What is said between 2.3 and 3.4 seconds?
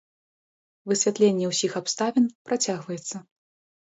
працягваецца.